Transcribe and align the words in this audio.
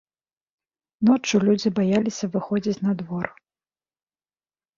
Ноччу 1.09 1.41
людзі 1.47 1.69
баяліся 1.81 2.25
выходзіць 2.37 2.83
на 2.87 2.91
двор. 3.03 3.27